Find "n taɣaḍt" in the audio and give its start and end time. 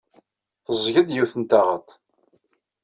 1.41-1.89